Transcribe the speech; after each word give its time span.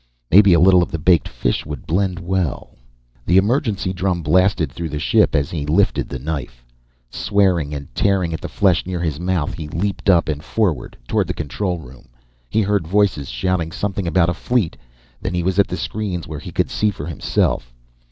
Maybe 0.31 0.51
a 0.53 0.59
little 0.59 0.81
of 0.81 0.89
the 0.89 0.97
baked 0.97 1.27
fish 1.27 1.63
would 1.63 1.85
blend 1.85 2.17
well 2.17 2.75
The 3.27 3.37
emergency 3.37 3.93
drum 3.93 4.23
blasted 4.23 4.71
through 4.71 4.89
the 4.89 4.97
ship 4.97 5.35
as 5.35 5.51
he 5.51 5.63
lifted 5.63 6.09
the 6.09 6.17
knife. 6.17 6.65
Swearing 7.11 7.71
and 7.75 7.87
tearing 7.93 8.33
at 8.33 8.41
the 8.41 8.49
flesh 8.49 8.83
near 8.87 8.99
his 8.99 9.19
mouth, 9.19 9.53
he 9.53 9.67
leaped 9.67 10.09
up 10.09 10.27
and 10.27 10.43
forward 10.43 10.97
toward 11.07 11.27
the 11.27 11.35
control 11.35 11.77
room. 11.77 12.07
He 12.49 12.63
heard 12.63 12.87
voices 12.87 13.29
shouting, 13.29 13.71
something 13.71 14.07
about 14.07 14.27
a 14.29 14.33
fleet. 14.33 14.75
Then 15.21 15.35
he 15.35 15.43
was 15.43 15.59
at 15.59 15.67
the 15.67 15.77
screens 15.77 16.27
where 16.27 16.39
he 16.39 16.51
could 16.51 16.71
see 16.71 16.89
for 16.89 17.05
himself. 17.05 17.71